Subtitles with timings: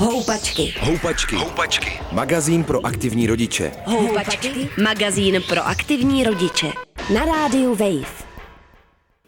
[0.00, 0.74] Houpačky.
[0.80, 1.36] Houpačky.
[1.36, 2.00] Houpačky.
[2.12, 3.72] Magazín pro aktivní rodiče.
[3.84, 4.68] Houpačky.
[4.82, 6.72] Magazín pro aktivní rodiče.
[7.14, 8.12] Na rádiu Wave.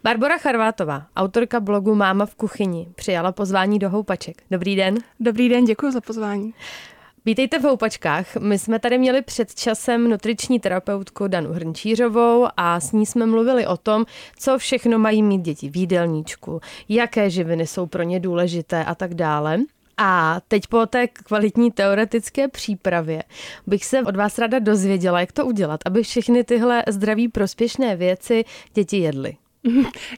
[0.03, 4.43] Barbara Charvátová, autorka blogu Máma v kuchyni, přijala pozvání do Houpaček.
[4.51, 4.97] Dobrý den.
[5.19, 6.53] Dobrý den, děkuji za pozvání.
[7.25, 8.35] Vítejte v Houpačkách.
[8.35, 13.67] My jsme tady měli před časem nutriční terapeutku Danu Hrnčířovou a s ní jsme mluvili
[13.67, 14.05] o tom,
[14.39, 19.13] co všechno mají mít děti v jídelníčku, jaké živiny jsou pro ně důležité a tak
[19.13, 19.59] dále.
[19.97, 23.23] A teď po té kvalitní teoretické přípravě
[23.67, 28.45] bych se od vás ráda dozvěděla, jak to udělat, aby všechny tyhle zdraví prospěšné věci
[28.73, 29.37] děti jedly.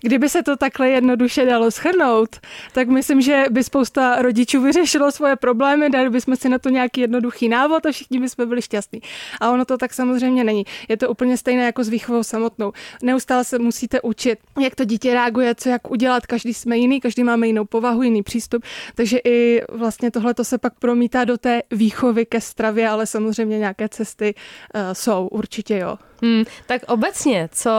[0.02, 2.36] Kdyby se to takhle jednoduše dalo schrnout,
[2.72, 7.02] tak myslím, že by spousta rodičů vyřešilo svoje problémy, dali bychom si na to nějaký
[7.02, 9.02] jednoduchý návod a všichni bychom byli šťastní.
[9.42, 10.66] A ono to tak samozřejmě není.
[10.90, 12.72] Je to úplně stejné jako s výchovou samotnou.
[13.04, 16.26] Neustále se musíte učit, jak to dítě reaguje, co jak udělat.
[16.26, 18.64] Každý jsme jiný, každý máme jinou povahu, jiný přístup.
[18.96, 23.60] Takže i vlastně tohle to se pak promítá do té výchovy ke stravě, ale samozřejmě
[23.60, 25.98] nějaké cesty uh, jsou, určitě jo.
[26.22, 27.72] Hmm, tak obecně, co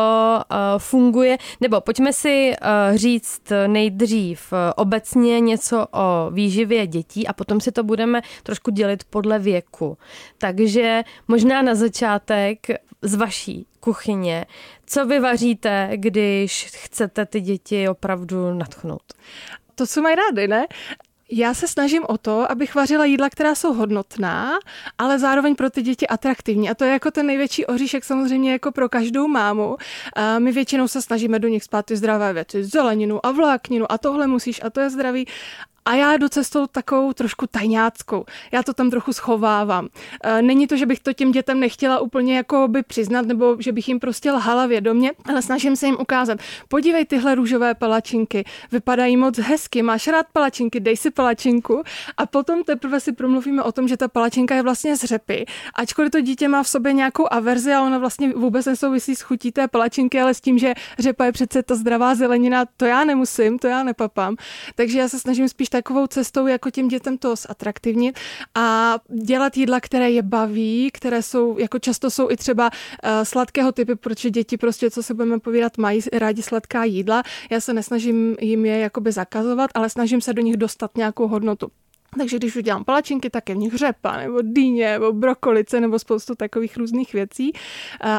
[0.51, 7.33] uh, funguje, nebo pojďme si uh, říct nejdřív uh, obecně něco o výživě dětí a
[7.33, 9.98] potom si to budeme trošku dělit podle věku.
[10.39, 12.67] Takže možná na začátek
[13.03, 14.47] z vaší kuchyně,
[14.87, 19.03] co vy vaříte, když chcete ty děti opravdu natchnout?
[19.77, 20.67] to, co mají rády, ne?
[21.31, 24.59] Já se snažím o to, abych vařila jídla, která jsou hodnotná,
[24.99, 26.71] ale zároveň pro ty děti atraktivní.
[26.71, 29.77] A to je jako ten největší oříšek samozřejmě jako pro každou mámu.
[30.17, 33.99] A my většinou se snažíme do nich spát ty zdravé věci, zeleninu a vlákninu a
[33.99, 35.27] tohle musíš a to je zdravý.
[35.87, 38.25] A já jdu cestou takovou trošku tajňáckou.
[38.53, 39.89] Já to tam trochu schovávám.
[40.25, 43.73] E, není to, že bych to těm dětem nechtěla úplně jako by přiznat, nebo že
[43.73, 46.39] bych jim prostě lhala vědomě, ale snažím se jim ukázat.
[46.69, 51.83] Podívej tyhle růžové palačinky, vypadají moc hezky, máš rád palačinky, dej si palačinku
[52.17, 55.47] a potom teprve si promluvíme o tom, že ta palačinka je vlastně z řepy.
[55.75, 59.53] Ačkoliv to dítě má v sobě nějakou averzi a ona vlastně vůbec nesouvisí s chutí
[59.53, 63.58] té palačinky, ale s tím, že řepa je přece ta zdravá zelenina, to já nemusím,
[63.58, 64.36] to já nepapám.
[64.74, 68.19] Takže já se snažím spíš takovou cestou, jako těm dětem to zatraktivnit
[68.55, 73.73] a dělat jídla, které je baví, které jsou, jako často jsou i třeba uh, sladkého
[73.73, 77.23] typu, protože děti prostě, co se budeme povídat, mají rádi sladká jídla.
[77.51, 81.69] Já se nesnažím jim je jakoby zakazovat, ale snažím se do nich dostat nějakou hodnotu.
[82.19, 86.35] Takže když udělám palačinky, tak je v nich řepa, nebo dýně, nebo brokolice, nebo spoustu
[86.35, 87.53] takových různých věcí,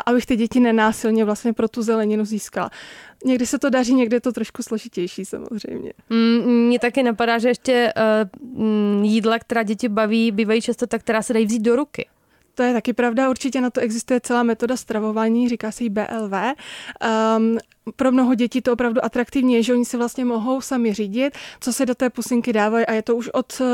[0.06, 2.70] abych ty děti nenásilně vlastně pro tu zeleninu získala.
[3.26, 5.94] Někdy se to daří, někdy je to trošku složitější samozřejmě.
[6.10, 7.94] Mm, mně taky napadá, že ještě
[8.58, 12.08] uh, jídla, která děti baví, bývají často tak, která se dají vzít do ruky.
[12.56, 16.34] To je taky pravda, určitě na to existuje celá metoda stravování, říká se jí BLV.
[17.38, 17.58] Um,
[17.96, 21.74] pro mnoho dětí to opravdu atraktivní je, že oni si vlastně mohou sami řídit, co
[21.74, 23.68] se do té pusinky dávají a je to už od uh,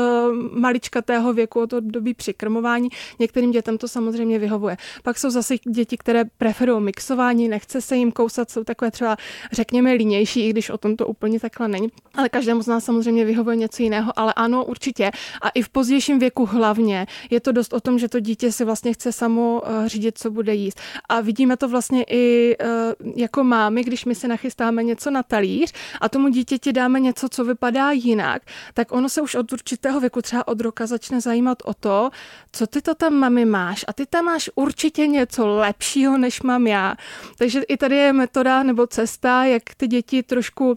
[0.58, 2.88] maličkatého věku, od období přikrmování.
[3.18, 4.76] Některým dětem to samozřejmě vyhovuje.
[5.02, 9.16] Pak jsou zase děti, které preferují mixování, nechce se jim kousat, jsou takové třeba,
[9.52, 11.88] řekněme, línější, i když o tom to úplně takhle není.
[12.14, 15.10] Ale každému z nás samozřejmě vyhovuje něco jiného, ale ano, určitě.
[15.42, 18.64] A i v pozdějším věku hlavně je to dost o tom, že to dítě si
[18.64, 20.80] vlastně chce samo uh, řídit, co bude jíst.
[21.08, 25.72] A vidíme to vlastně i uh, jako mámy, když my si nachystáme něco na talíř
[26.00, 28.42] a tomu dítěti dáme něco, co vypadá jinak,
[28.74, 32.10] tak ono se už od určitého věku, třeba od roka, začne zajímat o to,
[32.52, 33.84] co ty to tam mami máš.
[33.88, 36.94] A ty tam máš určitě něco lepšího, než mám já.
[37.38, 40.76] Takže i tady je metoda nebo cesta, jak ty děti trošku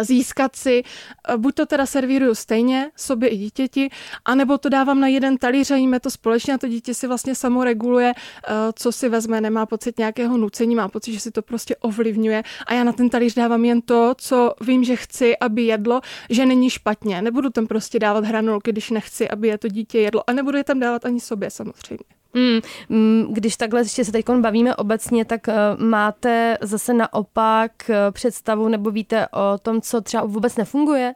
[0.00, 0.82] získat si,
[1.28, 3.90] eh, buď to teda servíruju stejně sobě i dítěti,
[4.24, 7.34] anebo to dávám na jeden talíř a jíme to společně a to dítě si vlastně
[7.34, 11.42] samo reguluje, eh, co si vezme, nemá pocit nějakého nucení, má pocit, že si to
[11.42, 15.62] prostě ovlivňuje a já na ten talíř dávám jen to, co vím, že chci, aby
[15.62, 17.22] jedlo, že není špatně.
[17.22, 20.64] Nebudu tam prostě dávat hranolky, když nechci, aby je to dítě jedlo a nebudu je
[20.64, 22.21] tam dávat ani sobě samozřejmě.
[22.34, 25.54] Mm, mm, když takhle ještě se teď bavíme obecně, tak uh,
[25.84, 31.14] máte zase naopak uh, představu nebo víte o tom, co třeba vůbec nefunguje?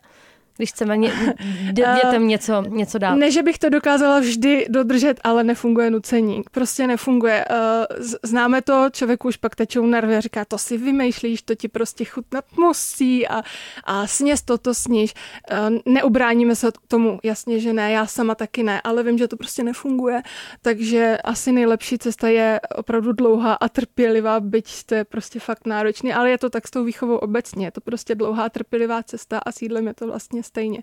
[0.57, 1.13] Když chceme ně,
[1.73, 3.15] dětem něco, něco dát.
[3.15, 6.43] Ne, že bych to dokázala vždy dodržet, ale nefunguje nucení.
[6.51, 7.45] Prostě nefunguje.
[7.51, 7.87] Eh,
[8.23, 12.05] známe to, člověk už pak tečou nervy a říká, to si vymýšlíš, to ti prostě
[12.05, 13.43] chutnat musí a,
[13.85, 15.15] a sněz to, to sníš.
[15.51, 19.37] Eh, neubráníme se tomu, jasně, že ne, já sama taky ne, ale vím, že to
[19.37, 20.23] prostě nefunguje,
[20.63, 26.13] takže asi nejlepší cesta je opravdu dlouhá a trpělivá, byť to je prostě fakt náročný,
[26.13, 29.53] ale je to tak s tou výchovou obecně, je to prostě dlouhá trpělivá cesta a
[29.53, 30.83] sídlem je to vlastně stejně.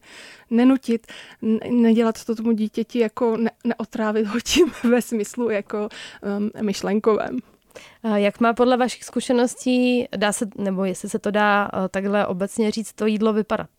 [0.50, 1.08] Nenutit,
[1.72, 5.90] nedělat to tomu dítěti jako ne, neotrávit ho tím ve smyslu jako
[6.38, 7.40] um, myšlenkovém.
[8.16, 12.72] Jak má podle vašich zkušeností, dá se, nebo jestli se to dá uh, takhle obecně
[12.72, 13.70] říct, to jídlo vypadat?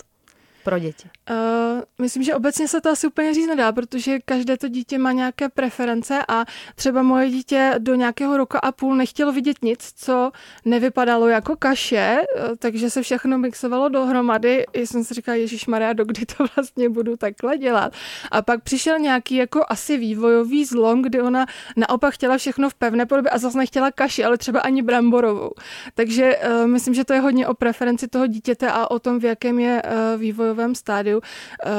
[0.65, 1.09] Pro děti?
[1.31, 5.13] Uh, myslím, že obecně se to asi úplně říct nedá, protože každé to dítě má
[5.13, 6.45] nějaké preference a
[6.75, 10.33] třeba moje dítě do nějakého roka a půl nechtělo vidět nic, co
[10.65, 14.67] nevypadalo jako kaše, uh, takže se všechno mixovalo dohromady.
[14.75, 17.93] Já jsem si říkala, Ježíš Maria, dokdy to vlastně budu takhle dělat.
[18.31, 21.47] A pak přišel nějaký jako asi vývojový zlom, kdy ona
[21.77, 25.51] naopak chtěla všechno v pevné podobě a zase nechtěla kaši, ale třeba ani bramborovou.
[25.95, 29.25] Takže uh, myslím, že to je hodně o preferenci toho dítěte a o tom, v
[29.25, 30.21] jakém je uh,
[30.55, 31.73] vývojovém stádiu, uh,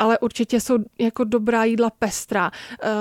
[0.00, 2.50] ale určitě jsou jako dobrá jídla pestrá.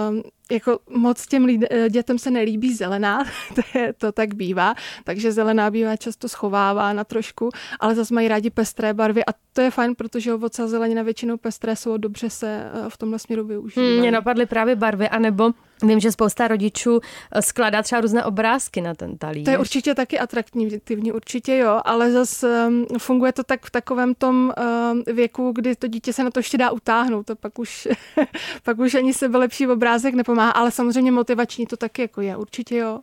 [0.10, 0.22] Uh,
[0.52, 3.24] jako moc těm lidi, dětem se nelíbí zelená,
[3.56, 7.50] to, je, to tak bývá, takže zelená bývá často schovává na trošku,
[7.80, 11.38] ale zase mají rádi pestré barvy a to je fajn, protože ovoce a zelenina většinou
[11.38, 13.92] pestré jsou dobře se v tomhle směru využívají.
[13.92, 15.52] Hmm, mě napadly právě barvy, anebo
[15.84, 17.00] Vím, že spousta rodičů
[17.32, 19.46] eh, skládá třeba různé obrázky na ten talíř.
[19.46, 24.16] To je určitě taky atraktivní, určitě jo, ale zase um, funguje to tak v takovém
[24.16, 24.54] tom
[24.92, 27.88] um, věku, kdy to dítě se na to ještě dá utáhnout, to pak už,
[28.64, 32.78] pak už ani sebe lepší obrázek nepomáhá, ale samozřejmě motivační to taky jako je, určitě
[32.78, 33.00] jo.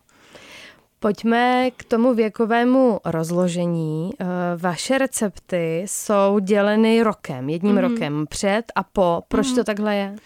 [1.00, 4.10] Pojďme k tomu věkovému rozložení.
[4.20, 4.26] Eh,
[4.56, 7.78] vaše recepty jsou děleny rokem, jedním mm.
[7.78, 9.22] rokem před a po.
[9.28, 9.54] Proč mm.
[9.54, 10.16] to takhle je?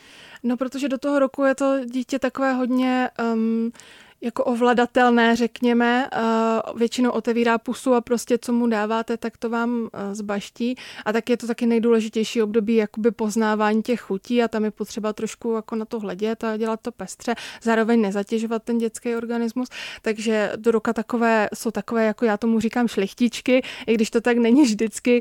[0.42, 3.72] No, protože do toho roku je to dítě takové hodně um,
[4.20, 6.08] jako ovladatelné, řekněme.
[6.76, 10.76] Většinou otevírá pusu a prostě co mu dáváte, tak to vám eh, zbaští.
[11.04, 15.12] A tak je to taky nejdůležitější období jakoby poznávání těch chutí a tam je potřeba
[15.12, 19.68] trošku jako na to hledět a dělat to pestře, zároveň nezatěžovat ten dětský organismus.
[20.02, 24.36] Takže do roka takové jsou takové, jako já tomu říkám, šlechtičky, i když to tak
[24.36, 25.20] není vždycky.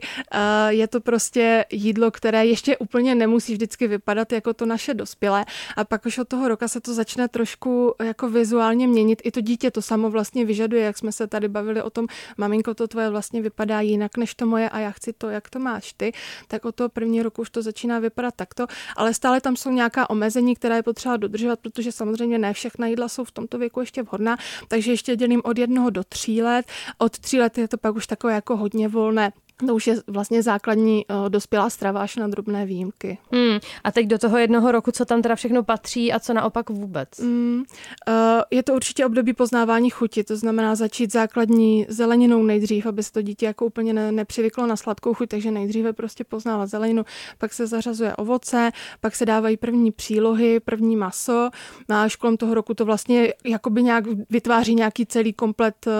[0.67, 5.45] Je to prostě jídlo, které ještě úplně nemusí vždycky vypadat jako to naše dospělé.
[5.75, 9.21] A pak už od toho roka se to začne trošku jako vizuálně měnit.
[9.23, 12.07] I to dítě to samo vlastně vyžaduje, jak jsme se tady bavili o tom,
[12.37, 15.59] maminko, to tvoje vlastně vypadá jinak než to moje a já chci to, jak to
[15.59, 16.11] máš ty,
[16.47, 20.09] tak od toho první roku už to začíná vypadat takto, ale stále tam jsou nějaká
[20.09, 24.03] omezení, která je potřeba dodržovat, protože samozřejmě ne všechna jídla jsou v tomto věku ještě
[24.03, 24.37] vhodná,
[24.67, 26.65] takže ještě dělím od jednoho do tří let.
[26.97, 29.31] Od tří let je to pak už takové jako hodně volné.
[29.67, 33.17] To už je vlastně základní uh, dospělá strava až na drobné výjimky.
[33.31, 33.59] Hmm.
[33.83, 37.09] A teď do toho jednoho roku, co tam teda všechno patří a co naopak vůbec?
[37.19, 37.63] Hmm.
[38.07, 38.13] Uh,
[38.51, 43.21] je to určitě období poznávání chuti, to znamená začít základní zeleninou nejdřív, aby se to
[43.21, 47.05] dítě jako úplně ne, nepřivyklo na sladkou chuť, takže nejdříve prostě poznávat zeleninu,
[47.37, 48.71] pak se zařazuje ovoce,
[49.01, 51.49] pak se dávají první přílohy, první maso,
[51.89, 55.93] no a až kolem toho roku to vlastně jakoby nějak vytváří nějaký celý komplet uh,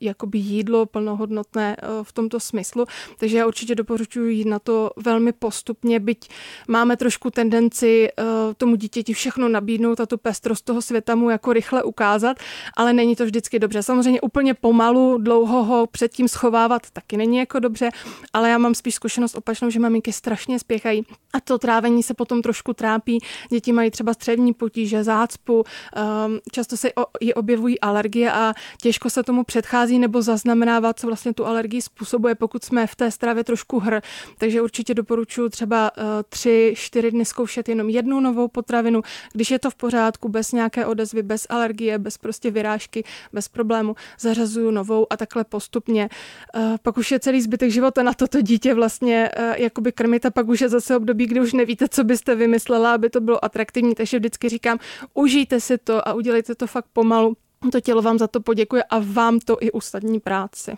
[0.00, 2.84] jakoby jídlo plnohodnotné uh, v tomto smyslu.
[3.18, 6.28] Takže já určitě doporučuji jít na to velmi postupně, byť
[6.68, 11.52] máme trošku tendenci uh, tomu dítěti všechno nabídnout a tu pestrost toho světa mu jako
[11.52, 12.36] rychle ukázat,
[12.76, 13.82] ale není to vždycky dobře.
[13.82, 17.90] Samozřejmě úplně pomalu, dlouho ho předtím schovávat taky není jako dobře,
[18.32, 22.42] ale já mám spíš zkušenost opačnou, že maminky strašně spěchají a to trávení se potom
[22.42, 23.18] trošku trápí.
[23.50, 29.22] Děti mají třeba střední potíže, zácpu, um, často se i objevují alergie a těžko se
[29.22, 33.78] tomu předchází nebo zaznamenávat, co vlastně tu alergii způsobuje, pokud jsme v té stravě trošku
[33.78, 34.00] hr,
[34.38, 39.02] takže určitě doporučuji třeba uh, tři, čtyři dny zkoušet jenom jednu novou potravinu,
[39.32, 43.96] když je to v pořádku, bez nějaké odezvy, bez alergie, bez prostě vyrážky, bez problému,
[44.20, 46.08] zařazuju novou a takhle postupně.
[46.56, 50.30] Uh, pak už je celý zbytek života na toto dítě vlastně uh, jakoby krmit a
[50.30, 53.94] pak už je zase období, kdy už nevíte, co byste vymyslela, aby to bylo atraktivní,
[53.94, 54.78] takže vždycky říkám,
[55.14, 57.36] užijte si to a udělejte to fakt pomalu
[57.72, 60.76] to tělo vám za to poděkuje a vám to i usnadní práci.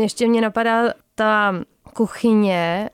[0.00, 1.54] Ještě mě napadá ta
[1.94, 2.90] kuchyně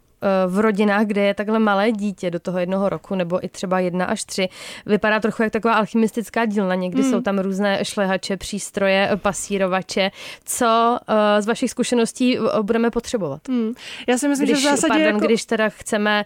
[0.47, 4.05] v rodinách, kde je takhle malé dítě do toho jednoho roku, nebo i třeba jedna
[4.05, 4.49] až tři,
[4.87, 6.75] vypadá trochu jak taková alchymistická dílna.
[6.75, 7.11] Někdy hmm.
[7.11, 10.11] jsou tam různé šlehače, přístroje, pasírovače.
[10.45, 13.49] Co uh, z vašich zkušeností eh, budeme potřebovat?
[13.49, 13.73] Hmm.
[14.09, 15.27] Já si myslím, když, že v zásadě pardon, jako...
[15.27, 16.25] když teda chceme,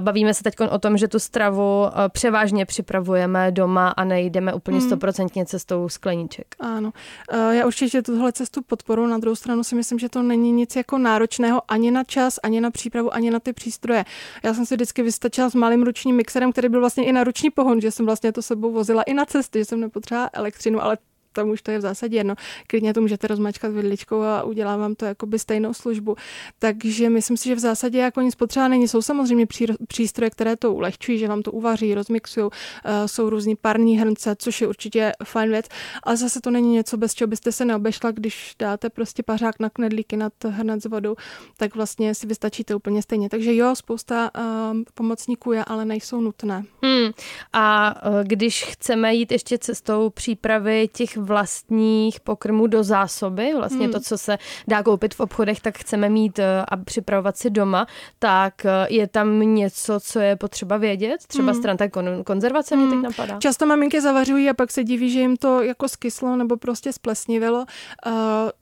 [0.00, 4.88] bavíme se teď o tom, že tu stravu převážně připravujeme doma a nejdeme úplně hmm.
[4.88, 5.46] stoprocentně hmm.
[5.46, 6.46] cestou skleníček.
[6.60, 6.92] Ano.
[7.50, 9.06] Já určitě tuhle cestu podporu.
[9.06, 12.60] Na druhou stranu si myslím, že to není nic jako náročného ani na čas, ani
[12.60, 14.04] na přípravu, ani na na ty přístroje.
[14.42, 17.50] Já jsem si vždycky vystačila s malým ručním mixerem, který byl vlastně i na ruční
[17.50, 20.98] pohon, že jsem vlastně to sebou vozila i na cesty, že jsem nepotřebovala elektřinu, ale
[21.36, 22.34] tam už to je v zásadě jedno.
[22.66, 26.16] Klidně to můžete rozmačkat vidličkou a udělá vám to jakoby stejnou službu.
[26.58, 28.88] Takže myslím si, že v zásadě jako nic potřeba není.
[28.88, 29.46] Jsou samozřejmě
[29.88, 32.48] přístroje, které to ulehčují, že vám to uvaří, rozmixují,
[32.84, 35.66] eh, jsou různý parní hrnce, což je určitě fajn věc,
[36.02, 39.70] ale zase to není něco, bez čeho byste se neobešla, když dáte prostě pařák na
[39.70, 41.16] knedlíky nad hrnec s vodou,
[41.56, 43.28] tak vlastně si vystačíte úplně stejně.
[43.28, 46.64] Takže jo, spousta uh, pomocníků je, ale nejsou nutné.
[46.82, 47.10] Hmm.
[47.52, 53.92] A uh, když chceme jít ještě cestou přípravy těch vlastních pokrmů do zásoby, vlastně hmm.
[53.92, 57.86] to, co se dá koupit v obchodech, tak chceme mít eh, a připravovat si doma,
[58.18, 61.16] tak eh, je tam něco, co je potřeba vědět?
[61.26, 61.60] Třeba hmm.
[61.60, 62.86] stran té kon- konzervace hmm.
[62.86, 63.38] mě teď napadá.
[63.38, 67.58] Často maminky zavařují a pak se diví, že jim to jako skyslo nebo prostě splesnivilo.
[68.06, 68.12] Uh,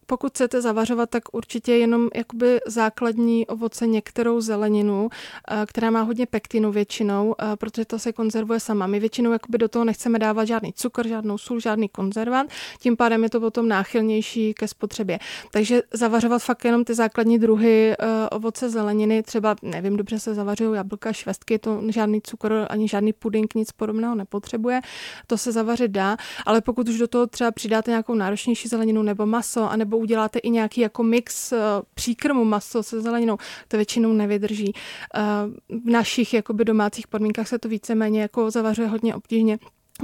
[0.07, 5.09] pokud chcete zavařovat, tak určitě jenom jakoby základní ovoce, některou zeleninu,
[5.51, 8.87] eh, která má hodně pektinu většinou, eh, protože to se konzervuje sama.
[8.87, 13.23] My většinou jakoby do toho nechceme dávat žádný cukr, žádnou sůl, žádný konzervant, tím pádem
[13.23, 15.19] je to potom náchylnější ke spotřebě.
[15.53, 20.77] Takže zavařovat fakt jenom ty základní druhy eh, ovoce, zeleniny, třeba, nevím, dobře se zavařují
[20.77, 24.81] jablka, švestky, to žádný cukr ani žádný puding, nic podobného nepotřebuje.
[25.27, 29.27] To se zavařit dá, ale pokud už do toho třeba přidáte nějakou náročnější zeleninu nebo
[29.27, 31.59] maso, anebo uděláte i nějaký jako mix uh,
[31.95, 34.73] příkrmu maso se zeleninou, to většinou nevydrží.
[34.73, 39.59] Uh, v našich jakoby domácích podmínkách se to víceméně jako zavařuje hodně obtížně.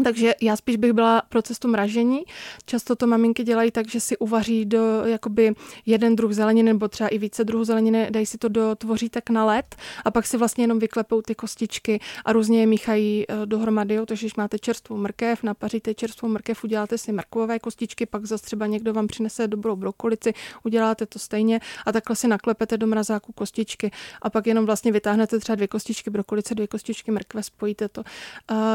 [0.05, 2.23] Takže já spíš bych byla pro cestu mražení.
[2.67, 5.55] Často to maminky dělají tak, že si uvaří do jakoby
[5.87, 9.45] jeden druh zeleniny nebo třeba i více druhů zeleniny, dají si to do tvořítek na
[9.45, 13.99] led a pak si vlastně jenom vyklepou ty kostičky a různě je míchají eh, dohromady.
[14.07, 18.67] Takže když máte čerstvou mrkev, napaříte čerstvou mrkev, uděláte si mrkvové kostičky, pak zase třeba
[18.67, 20.33] někdo vám přinese dobrou brokolici,
[20.65, 23.91] uděláte to stejně a takhle si naklepete do mrazáku kostičky
[24.23, 28.03] a pak jenom vlastně vytáhnete třeba dvě kostičky brokolice, dvě kostičky mrkve, spojíte to.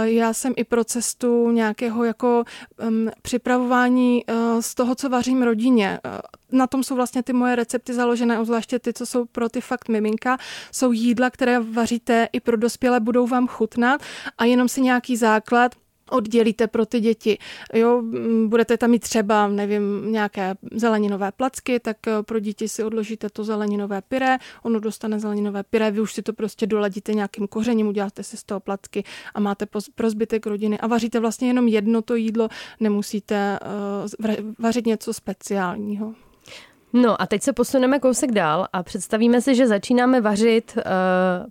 [0.03, 2.43] Já jsem i proces cestu nějakého jako
[2.87, 5.99] um, připravování uh, z toho, co vařím rodině.
[6.05, 6.11] Uh,
[6.51, 9.89] na tom jsou vlastně ty moje recepty založené, obzvláště ty, co jsou pro ty fakt
[9.89, 10.37] miminka.
[10.71, 14.01] Jsou jídla, které vaříte i pro dospělé, budou vám chutnat
[14.37, 15.75] a jenom si nějaký základ
[16.09, 17.37] oddělíte pro ty děti.
[17.73, 18.03] Jo,
[18.47, 23.43] budete tam mít třeba, nevím, nějaké zeleninové placky, tak eh, pro děti si odložíte to
[23.43, 28.23] zeleninové pyré, ono dostane zeleninové pyré, vy už si to prostě doladíte nějakým kořením, uděláte
[28.23, 32.15] si z toho placky a máte pro zbytek rodiny a vaříte vlastně jenom jedno to
[32.15, 33.59] jídlo, nemusíte
[34.19, 36.13] uh, vařit něco speciálního.
[36.95, 40.83] No a teď se posuneme kousek dál a představíme si, že začínáme vařit uh,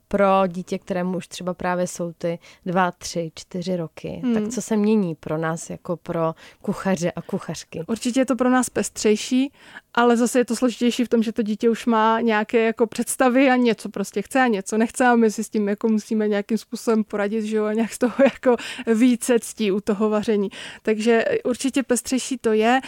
[0.09, 4.21] pro dítě, kterému už třeba právě jsou ty dva, tři, čtyři roky.
[4.23, 4.35] Hmm.
[4.35, 7.83] Tak co se mění pro nás jako pro kuchaře a kuchařky?
[7.87, 9.53] Určitě je to pro nás pestřejší,
[9.95, 13.51] ale zase je to složitější v tom, že to dítě už má nějaké jako představy
[13.51, 16.59] a něco prostě chce a něco nechce a my si s tím jako musíme nějakým
[16.59, 18.57] způsobem poradit, že jo, a nějak z toho jako
[18.95, 20.49] více ctí u toho vaření.
[20.83, 22.81] Takže určitě pestřejší to je.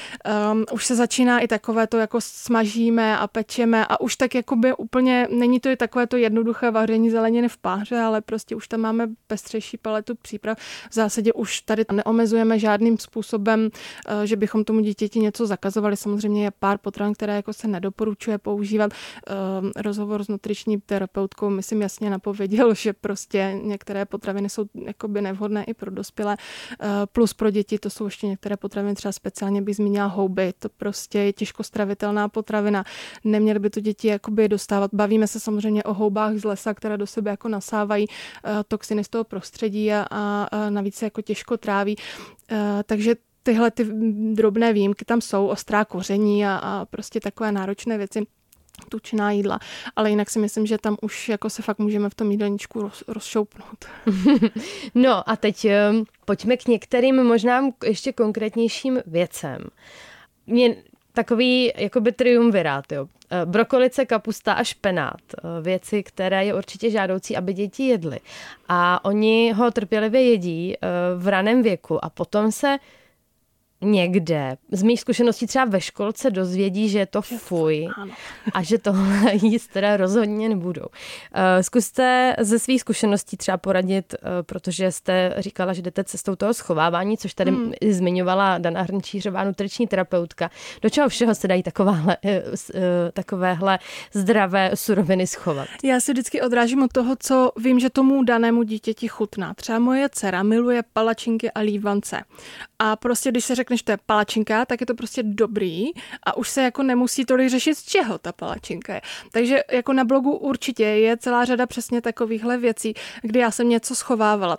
[0.52, 4.74] Um, už se začíná i takové to jako smažíme a pečeme a už tak jakoby
[4.74, 8.80] úplně, není to i takové to jednoduché vaření zeleniny v páře, ale prostě už tam
[8.80, 10.58] máme pestřejší paletu příprav.
[10.90, 13.70] V zásadě už tady neomezujeme žádným způsobem,
[14.08, 15.96] eh, že bychom tomu dítěti něco zakazovali.
[15.96, 18.92] Samozřejmě je pár potravin, které jako se nedoporučuje používat.
[18.92, 25.64] Eh, rozhovor s nutriční terapeutkou, myslím, jasně napověděl, že prostě některé potraviny jsou jakoby nevhodné
[25.64, 26.36] i pro dospělé,
[26.80, 30.68] eh, plus pro děti to jsou ještě některé potraviny, třeba speciálně bych zmínila houby, to
[30.68, 32.84] prostě je těžko stravitelná potravina.
[33.24, 34.90] Neměly by to děti jakoby dostávat.
[34.94, 39.08] Bavíme se samozřejmě o houbách z lesa, které do sebe jako nasávají uh, toxiny z
[39.08, 41.96] toho prostředí a, a, navíc se jako těžko tráví.
[42.86, 43.14] Takže
[43.46, 43.84] tyhle ty
[44.34, 48.26] drobné výjimky tam jsou, ostrá koření a, a prostě takové náročné věci
[48.88, 49.58] tučná jídla,
[49.96, 53.04] ale jinak si myslím, že tam už jako se fakt můžeme v tom jídelníčku roz,
[53.08, 53.84] rozšoupnout.
[54.94, 59.58] no a teď um, pojďme k některým možná ještě konkrétnějším věcem.
[60.46, 60.76] Mě
[61.12, 63.06] takový jakoby triumvirát, jo.
[63.30, 65.20] Eh, brokolice, kapusta a špenát.
[65.38, 68.20] Eh, věci, které je určitě žádoucí, aby děti jedly.
[68.68, 70.78] A oni ho trpělivě jedí eh,
[71.16, 72.78] v raném věku a potom se
[73.80, 77.88] někde, z mých zkušeností třeba ve školce dozvědí, že je to fuj
[78.52, 80.86] a že tohle jíst teda rozhodně nebudou.
[81.34, 86.54] Eh, zkuste ze svých zkušeností třeba poradit, eh, protože jste říkala, že jdete cestou toho
[86.54, 87.72] schovávání, což tady hmm.
[87.90, 90.50] zmiňovala Dana Hrnčířová, nutriční terapeutka.
[90.82, 92.42] Do čeho všeho se dají takováhle, eh,
[93.12, 93.78] takovéhle
[94.12, 95.68] zdravé suroviny schovat?
[95.84, 99.54] Já si vždycky odrážím od toho, co vím, že tomu danému dítěti chutná.
[99.54, 102.22] Třeba moje dcera miluje palačinky a lívance.
[102.78, 105.90] A prostě, když se řekne, řekneš, to je palačinka, tak je to prostě dobrý
[106.22, 109.00] a už se jako nemusí tolik řešit, z čeho ta palačinka je.
[109.32, 113.94] Takže jako na blogu určitě je celá řada přesně takovýchhle věcí, kdy já jsem něco
[113.94, 114.58] schovávala.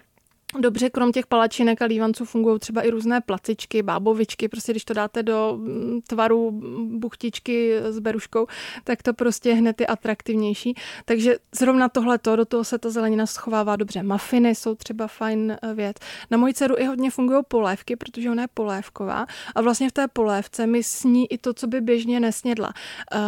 [0.59, 4.93] Dobře, krom těch palačinek a lívanců fungují třeba i různé placičky, bábovičky, prostě když to
[4.93, 6.51] dáte do mm, tvaru
[6.85, 8.47] buchtičky s beruškou,
[8.83, 10.75] tak to prostě hned je atraktivnější.
[11.05, 14.03] Takže zrovna tohleto, do toho se ta zelenina schovává dobře.
[14.03, 15.97] Mafiny jsou třeba fajn eh, věc.
[16.31, 20.07] Na moji dceru i hodně fungují polévky, protože ona je polévková a vlastně v té
[20.07, 22.73] polévce mi sní i to, co by běžně nesnědla.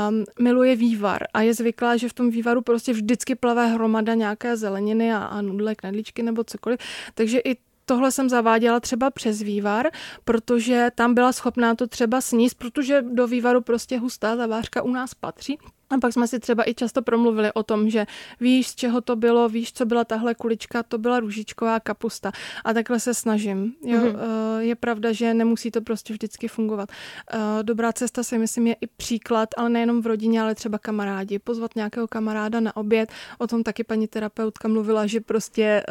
[0.10, 4.58] Um, miluje vývar a je zvyklá, že v tom vývaru prostě vždycky plave hromada nějaké
[4.58, 6.80] zeleniny a, a nudle, knedlíčky nebo cokoliv
[7.20, 9.88] takže i tohle jsem zaváděla třeba přes vývar,
[10.26, 15.14] protože tam byla schopná to třeba sníst, protože do vývaru prostě hustá zavářka u nás
[15.14, 15.58] patří.
[15.90, 18.06] A pak jsme si třeba i často promluvili o tom, že
[18.40, 22.32] víš, z čeho to bylo, víš, co byla tahle kulička, to byla růžičková kapusta.
[22.66, 23.74] A takhle se snažím.
[23.86, 24.60] Jo, mm-hmm.
[24.60, 26.90] Je pravda, že nemusí to prostě vždycky fungovat.
[27.32, 31.40] Eh, dobrá cesta si myslím je i příklad, ale nejenom v rodině, ale třeba kamarádi.
[31.40, 33.10] Pozvat nějakého kamaráda na oběd.
[33.38, 35.84] O tom taky paní terapeutka mluvila, že prostě eh,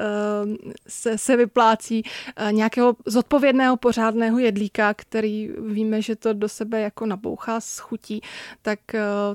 [0.89, 2.03] se, se vyplácí
[2.51, 8.21] nějakého zodpovědného, pořádného jedlíka, který víme, že to do sebe jako nabouchá s chutí,
[8.63, 8.79] tak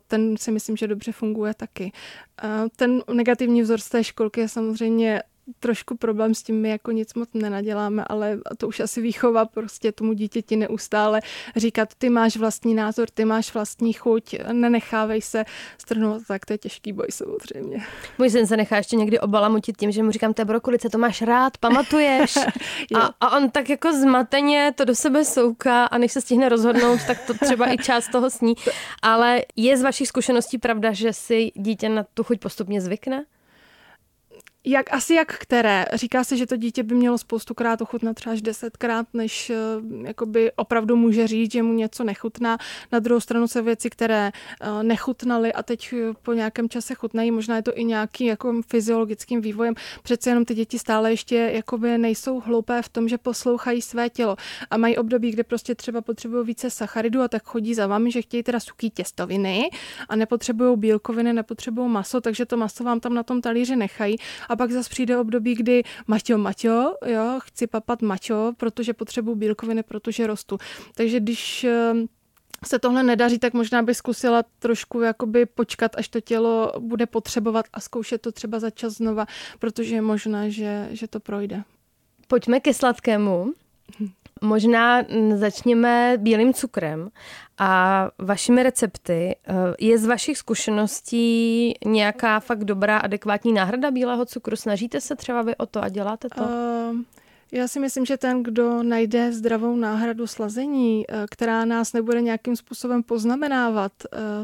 [0.07, 1.91] ten si myslím, že dobře funguje taky.
[2.75, 5.23] Ten negativní vzor z té školky je samozřejmě
[5.59, 9.91] trošku problém s tím, my jako nic moc nenaděláme, ale to už asi výchova prostě
[9.91, 11.21] tomu dítěti neustále
[11.55, 15.45] říkat, ty máš vlastní názor, ty máš vlastní chuť, nenechávej se
[15.77, 17.83] strhnout, tak to je těžký boj samozřejmě.
[18.17, 21.21] Můj syn se nechá ještě někdy obalamutit tím, že mu říkám, té brokolice, to máš
[21.21, 22.37] rád, pamatuješ?
[22.95, 26.99] a, a, on tak jako zmateně to do sebe souká a než se stihne rozhodnout,
[27.07, 28.53] tak to třeba i část toho sní.
[29.01, 33.25] Ale je z vašich zkušeností pravda, že si dítě na tu chuť postupně zvykne?
[34.65, 35.85] Jak asi jak které.
[35.93, 39.55] Říká se, že to dítě by mělo spoustukrát ochutnat třeba až desetkrát, než eh,
[40.07, 42.57] jakoby opravdu může říct, že mu něco nechutná.
[42.91, 47.31] Na druhou stranu se věci, které eh, nechutnaly a teď eh, po nějakém čase chutnají,
[47.31, 49.73] možná je to i nějaký jako fyziologickým vývojem.
[50.03, 54.35] Přece jenom ty děti stále ještě jakoby nejsou hloupé v tom, že poslouchají své tělo
[54.71, 58.21] a mají období, kde prostě třeba potřebují více sacharidu a tak chodí za vámi, že
[58.21, 59.69] chtějí teda suchý těstoviny
[60.09, 64.17] a nepotřebují bílkoviny, nepotřebují maso, takže to maso vám tam na tom talíři nechají
[64.49, 69.83] a pak zase přijde období, kdy Maťo, Maťo, jo, chci papat Maťo, protože potřebuji bílkoviny,
[69.83, 70.57] protože rostu.
[70.95, 72.05] Takže když ehm,
[72.65, 77.65] se tohle nedaří, tak možná by zkusila trošku jakoby počkat, až to tělo bude potřebovat
[77.73, 79.25] a zkoušet to třeba za čas znova,
[79.59, 81.63] protože je možné, že, že to projde.
[82.27, 83.53] Pojďme ke sladkému.
[84.41, 85.03] Možná
[85.35, 87.09] začněme bílým cukrem
[87.57, 89.35] a vašimi recepty.
[89.47, 94.55] Eh, je z vašich zkušeností nějaká fakt dobrá, adekvátní náhrada bílého cukru?
[94.55, 96.43] Snažíte se třeba vy o to a děláte to?
[96.43, 96.99] Uh...
[97.51, 102.55] Já si myslím, že ten, kdo najde zdravou náhradu slazení, eh, která nás nebude nějakým
[102.55, 103.91] způsobem poznamenávat,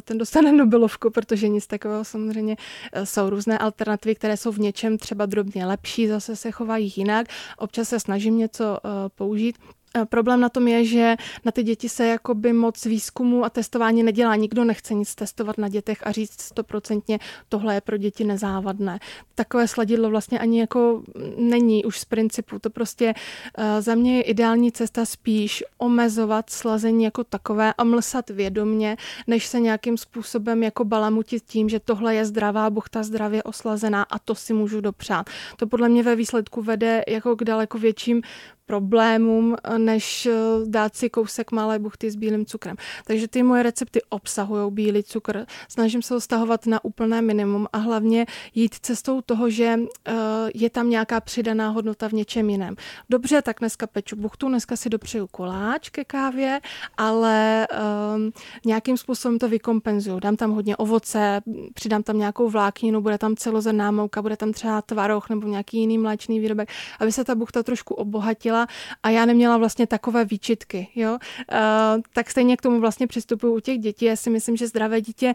[0.04, 2.58] ten dostane Nobelovku, protože nic takového samozřejmě
[3.04, 7.28] jsou různé alternativy, které jsou v něčem třeba drobně lepší, zase se chovají jinak.
[7.58, 8.78] Občas se snažím něco
[9.16, 9.56] použít.
[9.96, 14.04] Eh, problém na tom je, že na ty děti se jakoby moc výzkumu a testování
[14.04, 14.36] nedělá.
[14.36, 19.00] Nikdo nechce nic testovat na dětech a říct stoprocentně, tohle je pro děti nezávadné.
[19.36, 21.04] Takové sladidlo vlastně ani jako
[21.38, 22.60] není už z principu.
[22.60, 23.14] To prostě
[23.58, 28.98] uh, za mě je ideální cesta spíš omezovat slazení jako takové a mlsat vědomně,
[29.28, 34.20] než se nějakým způsobem jako balamutit tím, že tohle je zdravá buchta zdravě oslazená a
[34.20, 35.30] to si můžu dopřát.
[35.58, 38.22] To podle mě ve výsledku vede jako k daleko větším
[38.70, 40.34] problémům, než eh,
[40.66, 42.76] dát si kousek malé buchty s bílým cukrem.
[43.06, 45.46] Takže ty moje recepty obsahují bílý cukr.
[45.70, 50.14] Snažím se ho stahovat na úplné minimum a hlavně jít cestou toho, že eh,
[50.54, 52.76] je tam nějaká přidaná hodnota v něčem jiném.
[53.10, 56.62] Dobře, tak dneska peču buchtu, dneska si dopřeju koláč ke kávě,
[56.98, 57.68] ale
[58.16, 58.32] um,
[58.66, 60.20] nějakým způsobem to vykompenzuju.
[60.20, 61.42] Dám tam hodně ovoce,
[61.74, 65.98] přidám tam nějakou vlákninu, bude tam celozrná mouka, bude tam třeba tvaroh nebo nějaký jiný
[65.98, 68.68] mléčný výrobek, aby se ta buchta trošku obohatila neměla
[69.04, 70.88] a já neměla vlastně takové výčitky.
[70.96, 71.12] Jo?
[71.12, 74.06] Uh, tak stejně k tomu vlastně přistupuju u těch dětí.
[74.06, 75.34] Já si myslím, že zdravé dítě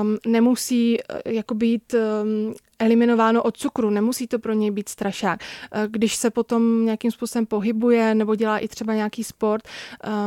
[0.00, 5.40] um, nemusí uh, jako být um, eliminováno od cukru, nemusí to pro něj být strašák.
[5.86, 9.68] Když se potom nějakým způsobem pohybuje nebo dělá i třeba nějaký sport,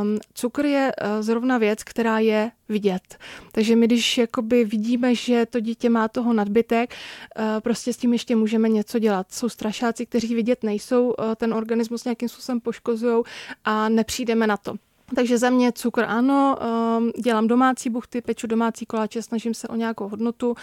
[0.02, 3.18] um, cukr je zrovna věc, která je vidět.
[3.52, 8.12] Takže my, když jakoby vidíme, že to dítě má toho nadbytek, eh, prostě s tím
[8.12, 9.32] ještě můžeme něco dělat.
[9.32, 13.22] Jsou strašáci, kteří vidět nejsou, eh, ten organismus nějakým způsobem poškozují
[13.64, 14.74] a nepřijdeme na to.
[15.14, 19.76] Takže za mě cukr ano, ehm, dělám domácí buchty, peču domácí koláče, snažím se o
[19.76, 20.54] nějakou hodnotu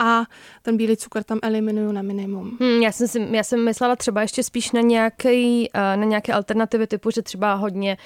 [0.00, 0.24] a
[0.62, 2.56] ten bílý cukr tam eliminuju na minimum.
[2.60, 6.32] Hmm, já, jsem si, já jsem myslela třeba ještě spíš na, nějaký, eh, na nějaké
[6.32, 7.96] alternativy typu, že třeba hodně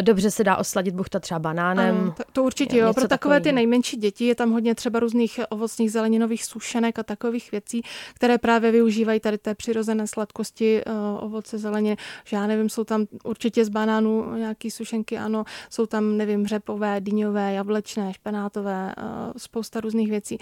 [0.00, 1.96] dobře se dá osladit buchta třeba banánem.
[2.00, 3.50] Ano, to, to určitě jo, pro takové takový.
[3.50, 7.82] ty nejmenší děti je tam hodně třeba různých ovocných zeleninových sušenek a takových věcí,
[8.14, 13.06] které právě využívají tady té přirozené sladkosti uh, ovoce, zeleně, že já nevím, jsou tam
[13.24, 19.80] určitě z banánů nějaké sušenky, ano, jsou tam, nevím, řepové, dyňové, jablečné, špenátové, uh, spousta
[19.80, 20.38] různých věcí.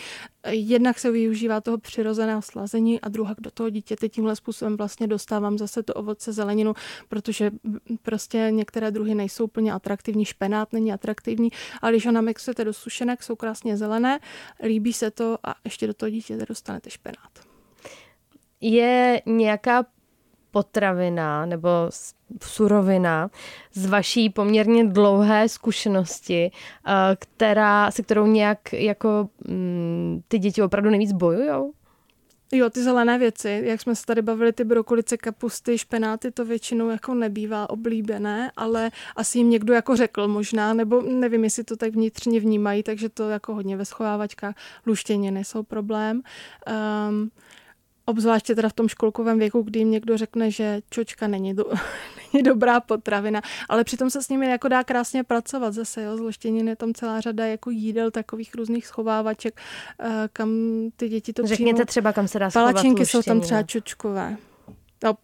[0.46, 5.58] Jednak se využívá toho přirozeného slazení a druhá do toho dítěte tímhle způsobem vlastně dostávám
[5.58, 6.74] zase to ovoce, zeleninu,
[7.08, 7.50] protože
[8.02, 11.50] prostě některé druhy nejsou úplně atraktivní, špenát není atraktivní,
[11.82, 14.20] ale když ho namixujete do sušenek, jsou krásně zelené,
[14.62, 17.32] líbí se to a ještě do toho dítěte dostanete špenát.
[18.60, 19.84] Je nějaká
[20.50, 21.68] potravina nebo
[22.42, 23.30] surovina
[23.72, 26.50] z vaší poměrně dlouhé zkušenosti,
[26.86, 31.72] eh, která, se kterou nějak jako mm, ty děti opravdu nejvíc bojujou?
[32.52, 36.88] Jo, ty zelené věci, jak jsme se tady bavili, ty brokolice, kapusty, špenáty, to většinou
[36.88, 41.92] jako nebývá oblíbené, ale asi jim někdo jako řekl možná, nebo nevím, jestli to tak
[41.94, 44.54] vnitřně vnímají, takže to jako hodně ve schovávačkách.
[44.86, 46.22] Luštěně nejsou problém.
[47.08, 47.30] Um,
[48.10, 51.64] Obzvláště teda v tom školkovém věku, kdy jim někdo řekne, že čočka není, do,
[52.32, 56.68] není dobrá potravina, ale přitom se s nimi jako dá krásně pracovat zase, jo, zloštěnin
[56.68, 59.60] je tam celá řada jako jídel, takových různých schovávaček,
[60.00, 60.50] eh, kam
[60.96, 61.84] ty děti to Řekněte přijmou.
[61.86, 64.36] třeba, kam se dá schovat Palačinky jsou tam třeba čočkové.
[65.04, 65.14] No,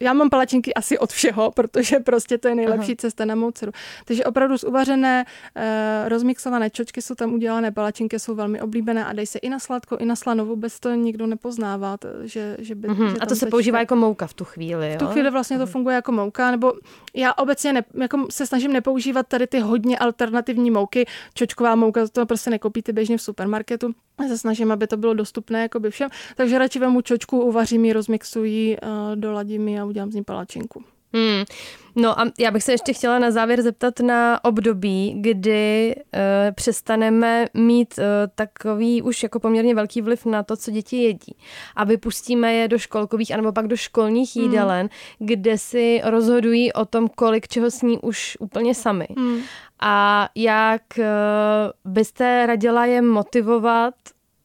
[0.00, 2.96] já mám palačinky asi od všeho, protože prostě to je nejlepší Aha.
[2.98, 3.72] cesta na mou dceru.
[4.04, 9.12] Takže opravdu z uvařené, e, rozmixované čočky jsou tam udělané, palačinky jsou velmi oblíbené a
[9.12, 11.96] dej se i na sladko, i na slano, vůbec to nikdo nepoznává.
[12.22, 13.10] Že, že by, mm-hmm.
[13.10, 14.94] že a to se používá jako mouka v tu chvíli, jo?
[14.94, 15.72] V tu chvíli vlastně to mhm.
[15.72, 16.72] funguje jako mouka, nebo
[17.14, 21.06] já obecně ne, jako se snažím nepoužívat tady ty hodně alternativní mouky.
[21.34, 23.94] Čočková mouka, to prostě nekopíte běžně v supermarketu.
[24.22, 27.84] Já se snažím, aby to bylo dostupné jako by všem, takže radši vemu čočku, uvařím
[27.84, 30.84] ji, rozmixuji, uh, doladím ji a udělám z ní palačinku.
[31.14, 31.44] Hmm.
[31.96, 36.20] No a já bych se ještě chtěla na závěr zeptat na období, kdy uh,
[36.54, 41.36] přestaneme mít uh, takový už jako poměrně velký vliv na to, co děti jedí.
[41.76, 44.44] A vypustíme je do školkových anebo pak do školních hmm.
[44.44, 44.88] jídelen,
[45.20, 45.28] hmm.
[45.28, 49.08] kde si rozhodují o tom, kolik čeho sní už úplně sami.
[49.16, 49.40] Hmm.
[49.80, 51.04] A jak uh,
[51.92, 53.94] byste radila je motivovat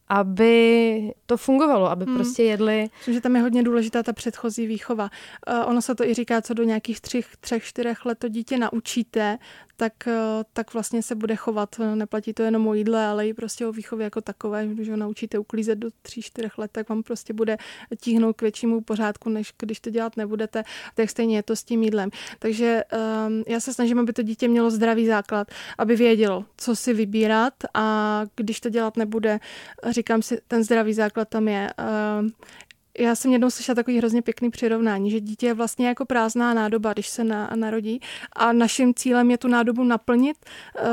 [0.10, 2.16] aby to fungovalo, aby hmm.
[2.16, 2.90] prostě jedli.
[2.98, 5.10] Myslím, že tam je hodně důležitá ta předchozí výchova.
[5.50, 8.58] Uh, ono se to i říká, co do nějakých třech, třech, čtyřech let to dítě
[8.58, 9.38] naučíte,
[9.78, 11.80] tak, eh, tak vlastně se bude chovat.
[11.96, 14.68] Neplatí to jenom o jídle, ale i prostě o výchově jako takové.
[14.68, 17.58] Když ho naučíte uklízet do tří, čtyřech let, tak vám prostě bude
[18.02, 20.64] tíhnout k většímu pořádku, než když to dělat nebudete.
[20.96, 22.10] Tak stejně je to s tím jídlem.
[22.40, 22.84] Takže
[23.28, 27.54] um, já se snažím, aby to dítě mělo zdravý základ, aby vědělo, co si vybírat
[27.74, 29.40] a když to dělat nebude,
[29.90, 31.70] říkám si, ten zdravý základ tam je.
[32.20, 32.32] Um,
[32.98, 36.94] já jsem jednou slyšela takový hrozně pěkný přirovnání, že dítě je vlastně jako prázdná nádoba,
[36.94, 38.00] když se na, narodí.
[38.34, 40.38] A naším cílem je tu nádobu naplnit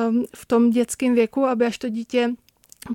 [0.08, 2.30] um, v tom dětském věku, aby až to dítě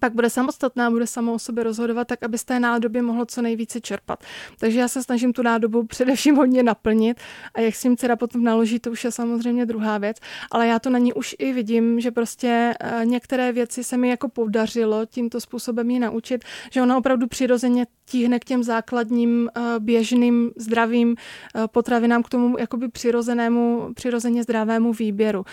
[0.01, 3.41] pak bude samostatná, bude samo o sobě rozhodovat, tak aby z té nádoby mohlo co
[3.41, 4.23] nejvíce čerpat.
[4.59, 7.17] Takže já se snažím tu nádobu především hodně naplnit
[7.55, 10.17] a jak si jim dcera potom naloží, to už je samozřejmě druhá věc,
[10.51, 14.09] ale já to na ní už i vidím, že prostě eh, některé věci se mi
[14.09, 19.61] jako podařilo tímto způsobem ji naučit, že ona opravdu přirozeně tíhne k těm základním eh,
[19.79, 21.15] běžným zdravým
[21.55, 25.45] eh, potravinám, k tomu jakoby přirozenému, přirozeně zdravému výběru.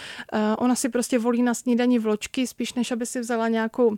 [0.58, 3.96] Ona si prostě volí na snídaní vločky, spíš než aby si vzala nějakou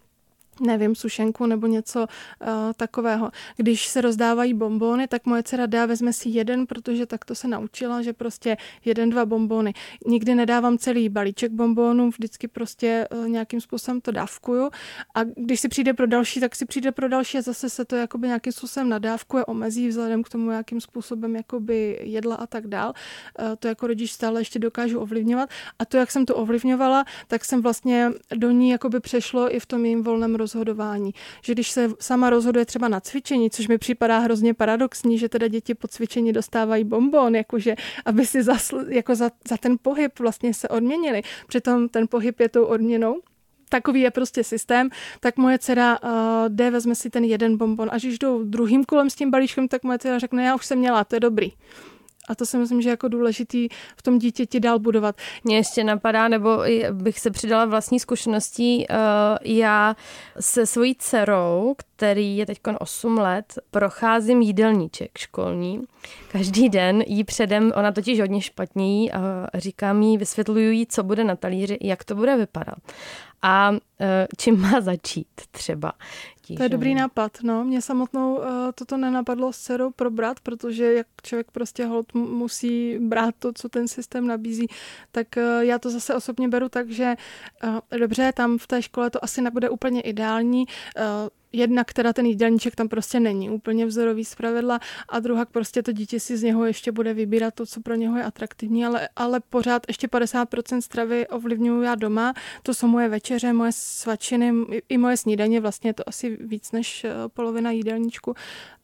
[0.61, 3.31] nevím, sušenku nebo něco uh, takového.
[3.57, 7.49] Když se rozdávají bombóny, tak moje dcera dá, vezme si jeden, protože tak to se
[7.49, 9.75] naučila, že prostě jeden, dva bombóny.
[10.07, 14.71] Nikdy nedávám celý balíček bombónů, vždycky prostě uh, nějakým způsobem to dávkuju
[15.15, 17.97] a když si přijde pro další, tak si přijde pro další a zase se to
[17.97, 22.93] jakoby nějakým způsobem nadávkuje, omezí vzhledem k tomu, jakým způsobem jakoby jedla a tak dál.
[23.39, 27.45] Uh, to jako rodič stále ještě dokážu ovlivňovat a to, jak jsem to ovlivňovala, tak
[27.45, 31.15] jsem vlastně do ní jakoby přešlo i v tom jejím volném rozhodování.
[31.43, 35.49] Že když se sama rozhoduje třeba na cvičení, což mi připadá hrozně paradoxní, že teda
[35.49, 40.55] děti po cvičení dostávají bonbon, jakože aby si zasl, jako za, za ten pohyb vlastně
[40.55, 41.23] se odměnili.
[41.47, 43.21] Přitom ten pohyb je tou odměnou
[43.71, 44.89] takový je prostě systém,
[45.21, 46.11] tak moje dcera uh,
[46.49, 49.83] jde, vezme si ten jeden bonbon a když jdou druhým kolem s tím balíčkem, tak
[49.83, 51.53] moje dcera řekne, já už jsem měla, to je dobrý.
[52.29, 55.17] A to si myslím, že je jako důležitý v tom dítěti dál budovat.
[55.45, 56.63] Mně ještě napadá, nebo
[56.93, 58.87] bych se přidala vlastní zkušeností.
[58.91, 58.95] Eh,
[59.45, 59.97] já
[60.41, 65.83] se svojí dcerou, který je teď 8 let, procházím jídelníček školní.
[66.33, 71.03] Každý den jí předem, ona totiž hodně špatně jí a říkám jí, vysvětluju jí, co
[71.03, 72.79] bude na talíři, jak to bude vypadat
[73.43, 75.93] a eh, čím má začít třeba
[76.49, 76.57] dětí.
[76.57, 77.65] To je dobrý nápad, no.
[77.65, 83.35] Mě samotnou uh, toto nenapadlo s dcerou probrat, protože jak člověk prostě hold musí brát
[83.39, 84.67] to, co ten systém nabízí,
[85.13, 87.17] tak uh, já to zase osobně beru tak, že
[87.65, 91.03] uh, dobře, tam v té škole to asi nebude úplně ideální, uh,
[91.53, 96.21] jednak teda ten jídelníček tam prostě není úplně vzorový zpravidla a druhá prostě to dítě
[96.21, 99.83] si z něho ještě bude vybírat to, co pro něho je atraktivní, ale, ale pořád
[99.89, 102.35] ještě 50% stravy ovlivňuju já doma.
[102.63, 104.53] To jsou moje večeře, moje svačiny,
[104.89, 108.35] i moje snídaně, vlastně je to asi víc než eh, polovina jídelníčku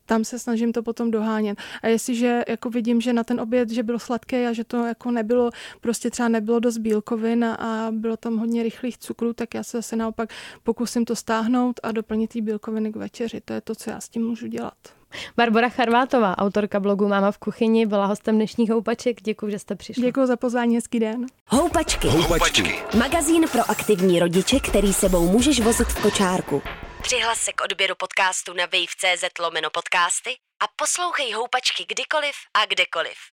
[0.07, 1.59] tam se snažím to potom dohánět.
[1.83, 5.11] A jestliže jako vidím, že na ten oběd, že byl sladký a že to jako
[5.11, 9.62] nebylo, prostě třeba nebylo dost bílkovin a, a bylo tam hodně rychlých cukrů, tak já
[9.62, 10.31] se zase naopak
[10.62, 13.40] pokusím to stáhnout a doplnit ty bílkoviny k večeři.
[13.40, 14.75] To je to, co já s tím můžu dělat.
[15.37, 19.23] Barbara Charvátová, autorka blogu Máma v kuchyni, byla hostem dnešních Houpaček.
[19.23, 20.03] Děkuji, že jste přišli.
[20.03, 21.27] Děkuji za pozvání, hezký den.
[21.49, 22.09] Houpačky.
[22.09, 22.75] Houpačky.
[22.99, 26.62] Magazín pro aktivní rodiče, který sebou můžeš vozit v kočárku.
[27.05, 33.35] Přihlas se k odběru podcastu na wave.cz lomeno podcasty a poslouchej Houpačky kdykoliv a kdekoliv.